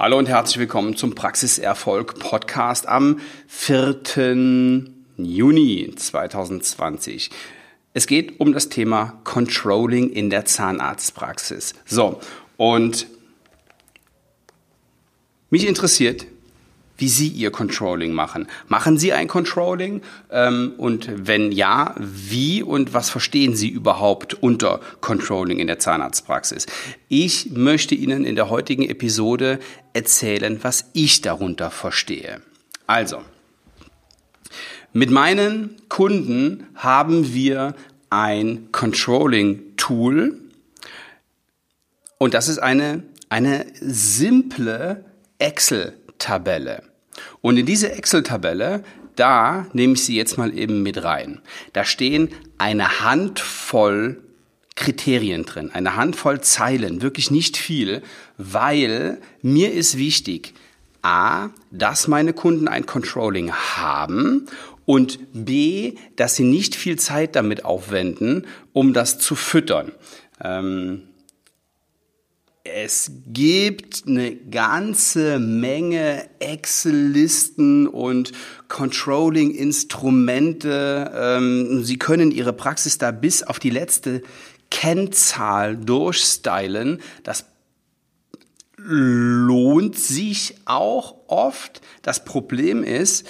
[0.00, 4.86] Hallo und herzlich willkommen zum Praxiserfolg Podcast am 4.
[5.18, 7.28] Juni 2020.
[7.92, 11.74] Es geht um das Thema Controlling in der Zahnarztpraxis.
[11.84, 12.18] So,
[12.56, 13.08] und
[15.50, 16.24] mich interessiert,
[17.00, 18.46] wie Sie Ihr Controlling machen.
[18.68, 20.02] Machen Sie ein Controlling?
[20.30, 26.66] Ähm, und wenn ja, wie und was verstehen Sie überhaupt unter Controlling in der Zahnarztpraxis?
[27.08, 29.58] Ich möchte Ihnen in der heutigen Episode
[29.92, 32.42] erzählen, was ich darunter verstehe.
[32.86, 33.22] Also,
[34.92, 37.74] mit meinen Kunden haben wir
[38.10, 40.36] ein Controlling-Tool
[42.18, 45.04] und das ist eine, eine simple
[45.38, 46.89] Excel-Tabelle.
[47.40, 48.84] Und in diese Excel-Tabelle,
[49.16, 51.40] da nehme ich sie jetzt mal eben mit rein.
[51.72, 54.22] Da stehen eine Handvoll
[54.76, 58.02] Kriterien drin, eine Handvoll Zeilen, wirklich nicht viel,
[58.38, 60.54] weil mir ist wichtig,
[61.02, 64.46] A, dass meine Kunden ein Controlling haben
[64.86, 69.92] und B, dass sie nicht viel Zeit damit aufwenden, um das zu füttern.
[70.42, 71.02] Ähm,
[72.74, 78.32] es gibt eine ganze Menge Excel-Listen und
[78.68, 81.12] Controlling-Instrumente.
[81.14, 84.22] Ähm, Sie können Ihre Praxis da bis auf die letzte
[84.70, 87.00] Kennzahl durchstylen.
[87.24, 87.46] Das
[88.76, 91.80] lohnt sich auch oft.
[92.02, 93.26] Das Problem ist,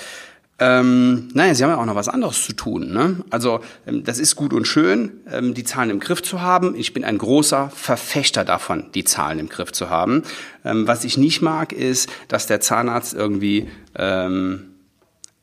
[0.60, 2.92] ähm, naja, sie haben ja auch noch was anderes zu tun.
[2.92, 3.16] Ne?
[3.30, 6.74] Also ähm, das ist gut und schön, ähm, die Zahlen im Griff zu haben.
[6.76, 10.22] Ich bin ein großer Verfechter davon, die Zahlen im Griff zu haben.
[10.64, 14.66] Ähm, was ich nicht mag, ist, dass der Zahnarzt irgendwie ähm,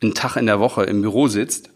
[0.04, 1.72] einen Tag in der Woche im Büro sitzt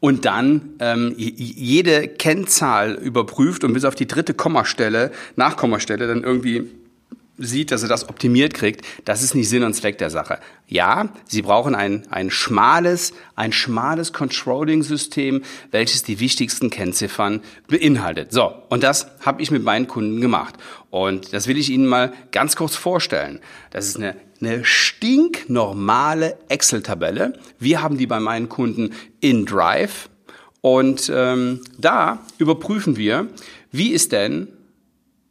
[0.00, 6.68] und dann ähm, jede Kennzahl überprüft und bis auf die dritte Kommastelle, Nachkommastelle, dann irgendwie
[7.38, 10.38] sieht, dass er das optimiert kriegt, das ist nicht Sinn und Zweck der Sache.
[10.66, 18.32] Ja, Sie brauchen ein, ein schmales, ein schmales Controlling-System, welches die wichtigsten Kennziffern beinhaltet.
[18.32, 20.54] So, und das habe ich mit meinen Kunden gemacht.
[20.90, 23.40] Und das will ich Ihnen mal ganz kurz vorstellen.
[23.70, 27.38] Das ist eine, eine stinknormale Excel-Tabelle.
[27.58, 28.90] Wir haben die bei meinen Kunden
[29.20, 30.10] in Drive.
[30.60, 33.26] Und ähm, da überprüfen wir,
[33.72, 34.48] wie ist denn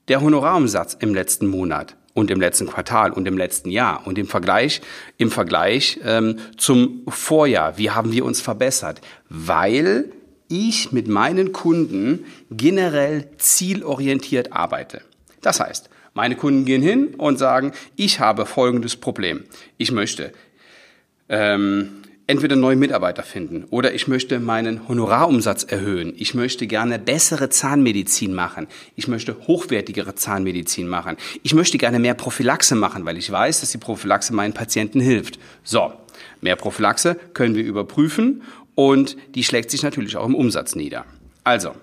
[0.08, 4.28] der Honorarumsatz im letzten Monat und im letzten Quartal und im letzten Jahr und im
[4.28, 4.82] Vergleich
[5.18, 7.78] im Vergleich ähm, zum Vorjahr.
[7.78, 9.02] Wie haben wir uns verbessert?
[9.30, 10.12] Weil
[10.48, 15.02] ich mit meinen Kunden generell zielorientiert arbeite.
[15.42, 19.46] Das heißt, meine Kunden gehen hin und sagen, ich habe folgendes Problem.
[19.78, 20.34] Ich möchte
[21.30, 22.01] ähm,
[22.32, 26.14] entweder neue Mitarbeiter finden oder ich möchte meinen Honorarumsatz erhöhen.
[26.16, 28.68] Ich möchte gerne bessere Zahnmedizin machen.
[28.96, 31.18] Ich möchte hochwertigere Zahnmedizin machen.
[31.44, 35.40] Ich möchte gerne mehr Prophylaxe machen, weil ich weiß, dass die Prophylaxe meinen Patienten hilft.
[35.66, 35.92] So,
[36.40, 38.44] mehr Prophylaxe können wir überprüfen
[38.76, 41.04] und die schlägt sich natürlich auch im Umsatz nieder.
[41.44, 41.76] Also,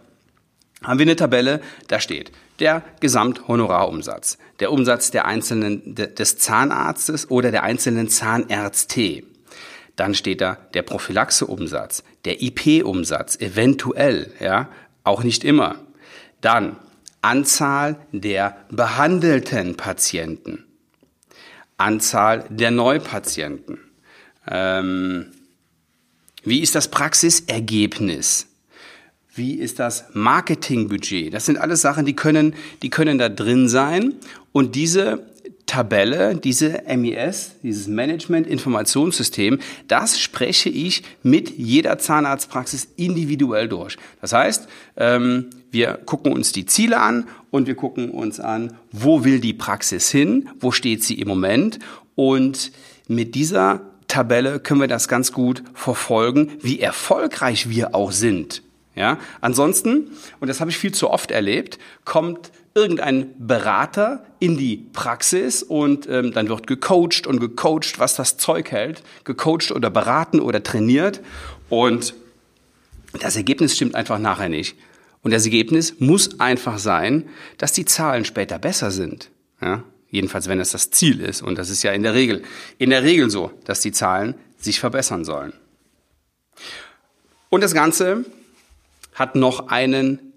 [0.82, 7.50] haben wir eine Tabelle, da steht der Gesamthonorarumsatz, der Umsatz der einzelnen, des Zahnarztes oder
[7.50, 9.22] der einzelnen Zahnärzte.
[9.98, 14.68] Dann steht da der Prophylaxeumsatz, der IP-Umsatz, eventuell, ja,
[15.02, 15.74] auch nicht immer.
[16.40, 16.76] Dann
[17.20, 20.64] Anzahl der behandelten Patienten,
[21.78, 23.80] Anzahl der Neupatienten.
[24.48, 25.32] Ähm,
[26.44, 28.46] wie ist das Praxisergebnis?
[29.34, 31.34] Wie ist das Marketingbudget?
[31.34, 34.14] Das sind alles Sachen, die können, die können da drin sein.
[34.52, 35.26] Und diese
[35.68, 43.96] Tabelle, diese MES, dieses Management-Informationssystem, das spreche ich mit jeder Zahnarztpraxis individuell durch.
[44.20, 49.24] Das heißt, ähm, wir gucken uns die Ziele an und wir gucken uns an, wo
[49.24, 51.78] will die Praxis hin, wo steht sie im Moment
[52.16, 52.72] und
[53.06, 58.62] mit dieser Tabelle können wir das ganz gut verfolgen, wie erfolgreich wir auch sind.
[58.96, 64.76] Ja, ansonsten, und das habe ich viel zu oft erlebt, kommt irgendein Berater in die
[64.92, 70.40] Praxis und ähm, dann wird gecoacht und gecoacht, was das Zeug hält, gecoacht oder beraten
[70.40, 71.20] oder trainiert
[71.68, 72.14] und
[73.20, 74.76] das Ergebnis stimmt einfach nachher nicht.
[75.22, 79.30] Und das Ergebnis muss einfach sein, dass die Zahlen später besser sind.
[79.60, 79.82] Ja?
[80.10, 81.42] Jedenfalls, wenn es das Ziel ist.
[81.42, 82.42] Und das ist ja in der Regel,
[82.78, 85.52] in der Regel so, dass die Zahlen sich verbessern sollen.
[87.50, 88.24] Und das Ganze
[89.14, 90.32] hat noch einen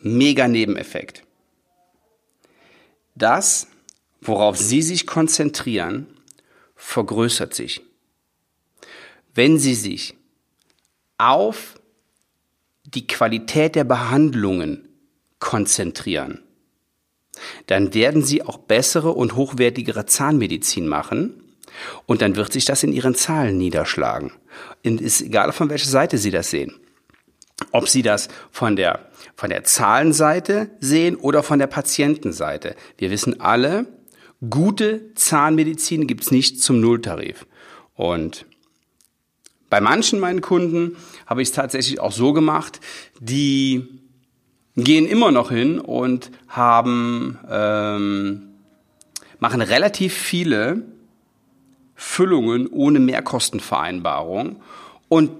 [0.00, 1.24] mega Nebeneffekt.
[3.18, 3.66] Das,
[4.20, 6.06] worauf Sie sich konzentrieren,
[6.76, 7.82] vergrößert sich.
[9.34, 10.14] Wenn Sie sich
[11.18, 11.80] auf
[12.84, 14.88] die Qualität der Behandlungen
[15.40, 16.42] konzentrieren,
[17.66, 21.42] dann werden Sie auch bessere und hochwertigere Zahnmedizin machen
[22.06, 24.32] und dann wird sich das in Ihren Zahlen niederschlagen.
[24.84, 26.80] Und ist egal, von welcher Seite Sie das sehen.
[27.72, 32.76] Ob Sie das von der, von der Zahlenseite sehen oder von der Patientenseite.
[32.96, 33.86] Wir wissen alle,
[34.48, 37.46] gute Zahnmedizin gibt's nicht zum Nulltarif.
[37.94, 38.46] Und
[39.70, 40.96] bei manchen meinen Kunden
[41.26, 42.80] habe ich es tatsächlich auch so gemacht,
[43.20, 43.86] die
[44.76, 48.48] gehen immer noch hin und haben ähm,
[49.40, 50.82] machen relativ viele
[51.94, 54.62] Füllungen ohne Mehrkostenvereinbarung
[55.08, 55.30] und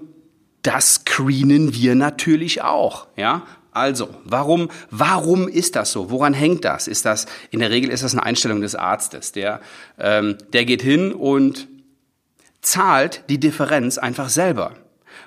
[0.61, 3.45] das screenen wir natürlich auch, ja.
[3.71, 6.09] Also, warum, warum ist das so?
[6.09, 6.87] Woran hängt das?
[6.87, 9.61] Ist das, in der Regel ist das eine Einstellung des Arztes, der,
[9.99, 11.67] ähm, der geht hin und
[12.61, 14.73] zahlt die Differenz einfach selber.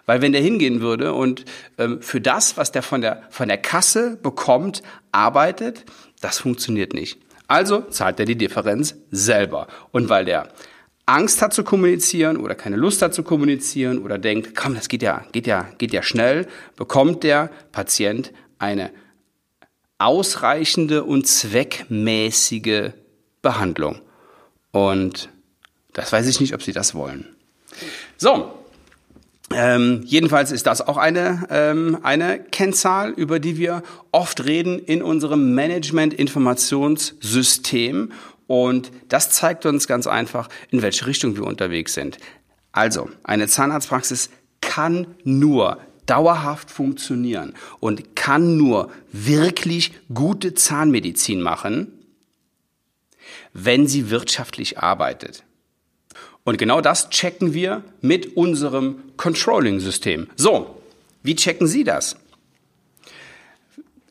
[0.06, 1.44] Weil wenn der hingehen würde und
[1.78, 4.82] ähm, für das, was der von der, von der Kasse bekommt,
[5.12, 5.84] arbeitet,
[6.20, 7.18] das funktioniert nicht.
[7.46, 9.68] Also zahlt er die Differenz selber.
[9.92, 10.48] Und weil der
[11.06, 15.02] Angst hat zu kommunizieren oder keine Lust hat zu kommunizieren oder denkt, komm, das geht
[15.02, 16.46] ja, geht ja, geht ja schnell,
[16.76, 18.90] bekommt der Patient eine
[19.98, 22.90] ausreichende und zweckmäßige
[23.40, 24.00] Behandlung.
[24.70, 25.28] Und
[25.92, 27.26] das weiß ich nicht, ob Sie das wollen.
[28.16, 28.52] So,
[29.54, 35.02] ähm, jedenfalls ist das auch eine, ähm, eine Kennzahl, über die wir oft reden in
[35.02, 38.12] unserem Management-Informationssystem.
[38.52, 42.18] Und das zeigt uns ganz einfach, in welche Richtung wir unterwegs sind.
[42.70, 44.28] Also, eine Zahnarztpraxis
[44.60, 51.94] kann nur dauerhaft funktionieren und kann nur wirklich gute Zahnmedizin machen,
[53.54, 55.44] wenn sie wirtschaftlich arbeitet.
[56.44, 60.28] Und genau das checken wir mit unserem Controlling-System.
[60.36, 60.82] So,
[61.22, 62.16] wie checken Sie das?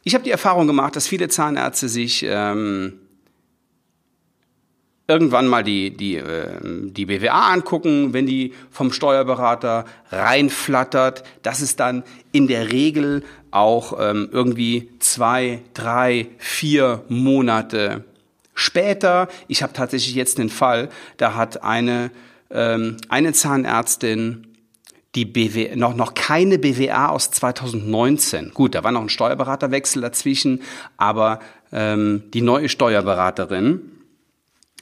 [0.04, 2.98] Ich habe die Erfahrung gemacht, dass viele Zahnärzte sich ähm,
[5.08, 11.24] irgendwann mal die, die, äh, die BWA angucken, wenn die vom Steuerberater reinflattert.
[11.44, 18.06] Das ist dann in der Regel auch ähm, irgendwie zwei, drei, vier Monate
[18.54, 22.12] Später, ich habe tatsächlich jetzt den Fall, da hat eine,
[22.52, 24.48] ähm, eine Zahnärztin
[25.16, 28.52] die BW, noch, noch keine BWA aus 2019.
[28.54, 30.62] Gut, da war noch ein Steuerberaterwechsel dazwischen,
[30.98, 31.40] aber
[31.72, 33.82] ähm, die neue Steuerberaterin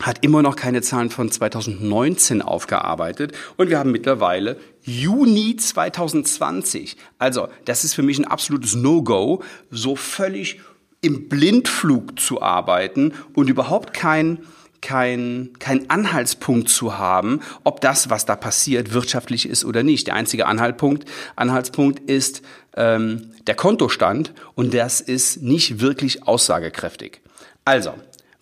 [0.01, 6.96] hat immer noch keine Zahlen von 2019 aufgearbeitet und wir haben mittlerweile Juni 2020.
[7.18, 10.60] Also, das ist für mich ein absolutes No-Go, so völlig
[11.01, 14.40] im Blindflug zu arbeiten und überhaupt kein
[14.81, 20.07] kein, kein Anhaltspunkt zu haben, ob das, was da passiert, wirtschaftlich ist oder nicht.
[20.07, 21.04] Der einzige Anhaltspunkt,
[21.36, 22.42] Anhaltspunkt ist
[22.78, 27.19] ähm, der Kontostand und das ist nicht wirklich aussagekräftig.
[27.66, 27.94] Also,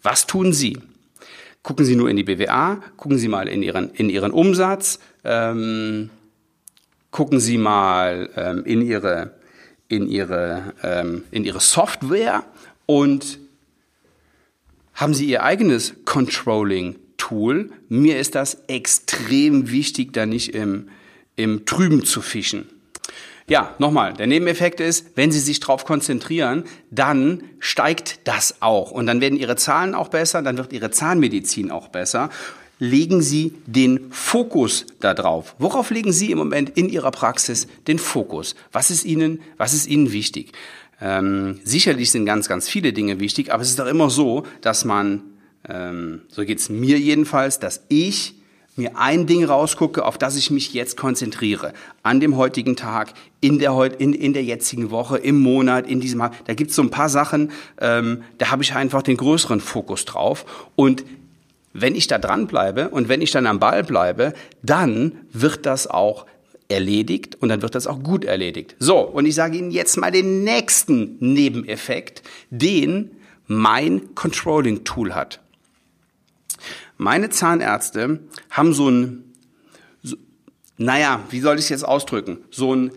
[0.04, 0.78] was tun Sie?
[1.68, 6.10] Gucken Sie nur in die BWA, gucken Sie mal in Ihren, in Ihren Umsatz, ähm,
[7.12, 9.38] gucken Sie mal ähm, in Ihre
[9.88, 12.44] in ihre, ähm, in ihre Software
[12.86, 13.40] und
[14.94, 17.72] haben sie ihr eigenes Controlling-Tool.
[17.88, 20.90] Mir ist das extrem wichtig, da nicht im,
[21.36, 22.66] im Trüben zu fischen.
[23.50, 28.92] Ja, nochmal, der Nebeneffekt ist, wenn Sie sich darauf konzentrieren, dann steigt das auch.
[28.92, 32.30] Und dann werden Ihre Zahlen auch besser, dann wird Ihre Zahnmedizin auch besser
[32.80, 35.56] legen Sie den Fokus darauf?
[35.58, 38.56] Worauf legen Sie im Moment in Ihrer Praxis den Fokus?
[38.72, 40.52] Was ist Ihnen, was ist Ihnen wichtig?
[41.00, 44.86] Ähm, sicherlich sind ganz, ganz viele Dinge wichtig, aber es ist doch immer so, dass
[44.86, 45.22] man,
[45.68, 48.36] ähm, so geht's mir jedenfalls, dass ich
[48.78, 51.74] mir ein Ding rausgucke, auf das ich mich jetzt konzentriere.
[52.04, 56.00] An dem heutigen Tag, in der, heut, in, in der jetzigen Woche, im Monat, in
[56.00, 56.32] diesem Jahr.
[56.46, 60.46] Da gibt's so ein paar Sachen, ähm, da habe ich einfach den größeren Fokus drauf.
[60.76, 61.04] Und
[61.74, 65.88] wenn ich da dran bleibe und wenn ich dann am Ball bleibe, dann wird das
[65.88, 66.26] auch
[66.70, 68.76] erledigt und dann wird das auch gut erledigt.
[68.80, 73.12] So, und ich sage Ihnen jetzt mal den nächsten Nebeneffekt, den
[73.48, 75.40] mein Controlling-Tool hat.
[76.98, 79.34] Meine Zahnärzte haben so ein,
[80.04, 80.18] so,
[80.78, 82.92] naja, wie soll ich es jetzt ausdrücken, so ein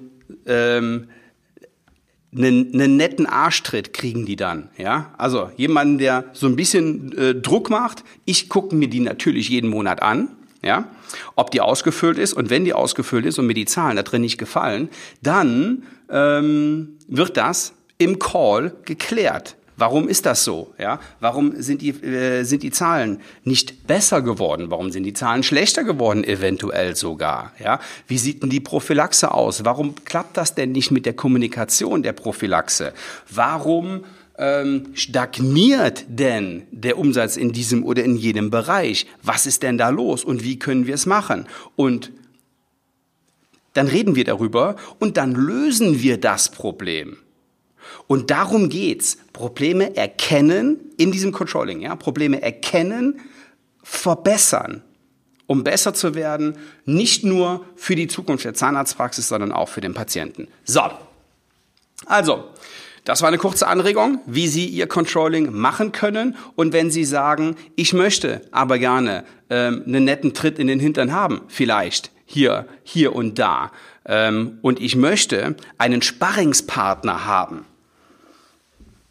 [0.47, 1.09] ähm,
[2.37, 5.12] einen, einen netten Arschtritt kriegen die dann, ja.
[5.19, 8.04] Also jemanden, der so ein bisschen äh, Druck macht.
[8.25, 10.28] Ich gucke mir die natürlich jeden Monat an,
[10.62, 10.88] ja,
[11.35, 12.33] ob die ausgefüllt ist.
[12.33, 14.88] Und wenn die ausgefüllt ist und mir die Zahlen da drin nicht gefallen,
[15.23, 19.57] dann ähm, wird das im Call geklärt.
[19.80, 20.75] Warum ist das so?
[20.78, 24.70] Ja, warum sind die, äh, sind die Zahlen nicht besser geworden?
[24.70, 27.52] Warum sind die Zahlen schlechter geworden, eventuell sogar?
[27.58, 29.64] Ja, wie sieht denn die Prophylaxe aus?
[29.64, 32.92] Warum klappt das denn nicht mit der Kommunikation der Prophylaxe?
[33.30, 34.04] Warum
[34.37, 39.06] ähm, stagniert denn der Umsatz in diesem oder in jedem Bereich?
[39.22, 41.46] Was ist denn da los und wie können wir es machen?
[41.75, 42.12] Und
[43.72, 47.16] dann reden wir darüber und dann lösen wir das Problem.
[48.06, 49.18] Und darum geht's.
[49.32, 53.20] Probleme erkennen in diesem Controlling, ja, Probleme erkennen,
[53.82, 54.82] verbessern,
[55.47, 59.94] um besser zu werden, nicht nur für die Zukunft der Zahnarztpraxis, sondern auch für den
[59.94, 60.49] Patienten.
[60.64, 60.82] So.
[62.06, 62.44] Also,
[63.04, 66.37] das war eine kurze Anregung, wie Sie Ihr Controlling machen können.
[66.54, 71.12] Und wenn Sie sagen, ich möchte aber gerne ähm, einen netten Tritt in den Hintern
[71.12, 73.73] haben, vielleicht hier, hier und da,
[74.06, 77.64] ähm, und ich möchte einen Sparringspartner haben,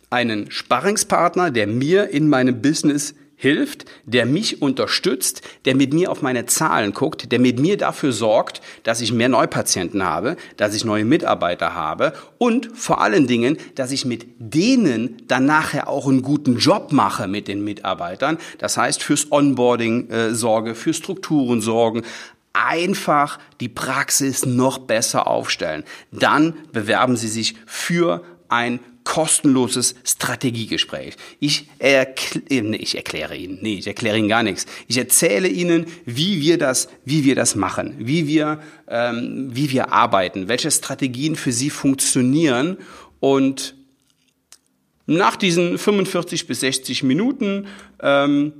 [0.09, 6.21] einen Sparringspartner, der mir in meinem Business hilft, der mich unterstützt, der mit mir auf
[6.21, 10.83] meine Zahlen guckt, der mit mir dafür sorgt, dass ich mehr Neupatienten habe, dass ich
[10.83, 16.21] neue Mitarbeiter habe und vor allen Dingen, dass ich mit denen dann nachher auch einen
[16.21, 18.37] guten Job mache mit den Mitarbeitern.
[18.57, 22.03] Das heißt, fürs Onboarding äh, sorge, für Strukturen sorgen,
[22.51, 25.85] einfach die Praxis noch besser aufstellen.
[26.11, 31.15] Dann bewerben Sie sich für ein kostenloses Strategiegespräch.
[31.39, 34.67] Ich, erkl äh, nee, ich erkläre Ihnen, nee, ich erkläre Ihnen gar nichts.
[34.87, 39.91] Ich erzähle Ihnen, wie wir das, wie wir das machen, wie wir, ähm, wie wir
[39.91, 42.77] arbeiten, welche Strategien für Sie funktionieren
[43.19, 43.73] und
[45.07, 47.65] nach diesen 45 bis 60 Minuten
[48.03, 48.53] ähm,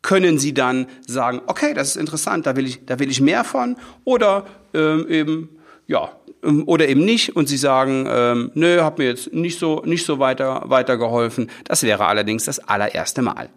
[0.00, 3.42] können Sie dann sagen, okay, das ist interessant, da will ich, da will ich mehr
[3.42, 5.48] von, oder ähm, eben
[5.88, 6.12] ja,
[6.66, 10.18] oder eben nicht und sie sagen, ähm, nö, hat mir jetzt nicht so, nicht so
[10.18, 11.50] weiter, weitergeholfen.
[11.64, 13.48] Das wäre allerdings das allererste Mal.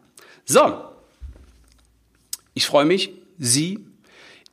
[0.46, 0.82] So.
[2.54, 3.86] Ich freue mich, Sie